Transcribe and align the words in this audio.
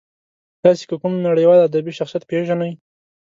تاسې 0.63 0.83
که 0.89 0.95
کوم 1.01 1.13
نړیوال 1.27 1.59
ادبي 1.61 1.93
شخصیت 1.99 2.23
پېژنئ. 2.29 2.71